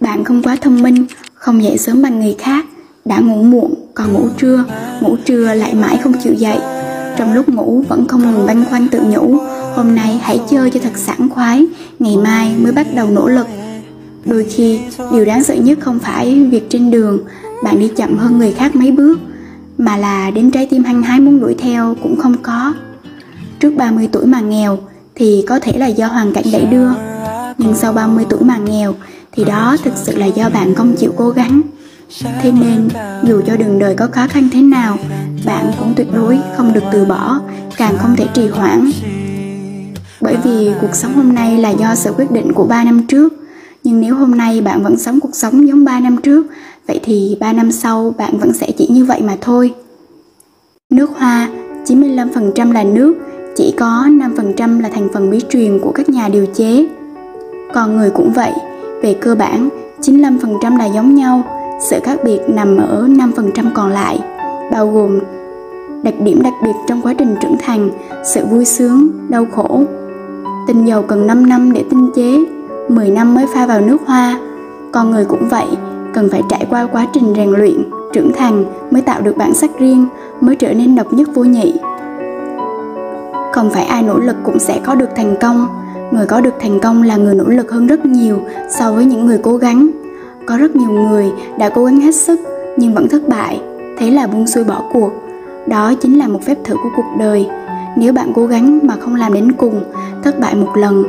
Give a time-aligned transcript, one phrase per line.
[0.00, 2.66] bạn không quá thông minh, không dậy sớm bằng người khác.
[3.04, 4.64] Đã ngủ muộn, còn ngủ trưa
[5.00, 6.58] ngủ trưa lại mãi không chịu dậy.
[7.16, 9.38] Trong lúc ngủ, vẫn không ngừng băn khoăn tự nhủ,
[9.74, 11.66] hôm nay hãy chơi cho thật sảng khoái,
[11.98, 13.46] ngày mai mới bắt đầu nỗ lực.
[14.24, 14.80] Đôi khi,
[15.12, 17.18] điều đáng sợ nhất không phải việc trên đường,
[17.62, 19.18] bạn đi chậm hơn người khác mấy bước,
[19.78, 22.74] mà là đến trái tim hăng hái muốn đuổi theo cũng không có.
[23.60, 24.78] Trước 30 tuổi mà nghèo
[25.14, 26.88] thì có thể là do hoàn cảnh đẩy đưa,
[27.58, 28.94] nhưng sau 30 tuổi mà nghèo
[29.38, 31.60] thì đó thực sự là do bạn không chịu cố gắng.
[32.42, 32.88] Thế nên,
[33.22, 34.96] dù cho đường đời có khó khăn thế nào,
[35.46, 37.40] bạn cũng tuyệt đối không được từ bỏ,
[37.76, 38.90] càng không thể trì hoãn.
[40.20, 43.32] Bởi vì cuộc sống hôm nay là do sự quyết định của 3 năm trước.
[43.84, 46.46] Nhưng nếu hôm nay bạn vẫn sống cuộc sống giống 3 năm trước,
[46.86, 49.74] vậy thì 3 năm sau bạn vẫn sẽ chỉ như vậy mà thôi.
[50.90, 51.48] Nước hoa
[51.86, 53.14] 95% là nước,
[53.56, 56.86] chỉ có 5% là thành phần bí truyền của các nhà điều chế.
[57.74, 58.52] Còn người cũng vậy
[59.02, 59.68] về cơ bản
[60.00, 61.42] 95% là giống nhau,
[61.80, 64.20] sự khác biệt nằm ở 5% còn lại,
[64.72, 65.20] bao gồm
[66.02, 67.90] đặc điểm đặc biệt trong quá trình trưởng thành,
[68.34, 69.82] sự vui sướng, đau khổ.
[70.66, 72.38] Tinh dầu cần 5 năm để tinh chế
[72.88, 74.40] 10 năm mới pha vào nước hoa.
[74.92, 75.66] Con người cũng vậy,
[76.14, 79.70] cần phải trải qua quá trình rèn luyện, trưởng thành mới tạo được bản sắc
[79.78, 80.06] riêng,
[80.40, 81.74] mới trở nên độc nhất vô nhị.
[83.52, 85.66] Không phải ai nỗ lực cũng sẽ có được thành công
[86.12, 89.26] người có được thành công là người nỗ lực hơn rất nhiều so với những
[89.26, 89.90] người cố gắng.
[90.46, 92.40] Có rất nhiều người đã cố gắng hết sức,
[92.76, 93.60] nhưng vẫn thất bại.
[93.98, 95.10] Thế là buông xuôi bỏ cuộc.
[95.66, 97.48] Đó chính là một phép thử của cuộc đời.
[97.96, 99.84] Nếu bạn cố gắng mà không làm đến cùng,
[100.22, 101.04] thất bại một lần,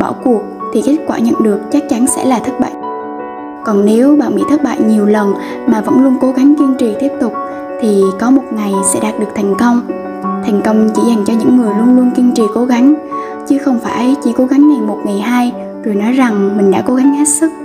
[0.00, 0.40] bỏ cuộc
[0.72, 2.72] thì kết quả nhận được chắc chắn sẽ là thất bại.
[3.64, 5.34] Còn nếu bạn bị thất bại nhiều lần
[5.66, 7.32] mà vẫn luôn cố gắng kiên trì tiếp tục,
[7.80, 9.80] thì có một ngày sẽ đạt được thành công.
[10.22, 12.94] Thành công chỉ dành cho những người luôn luôn kiên trì cố gắng
[13.50, 15.52] chứ không phải chỉ cố gắng ngày một, ngày hai,
[15.84, 17.59] rồi nói rằng mình đã cố gắng hết sức.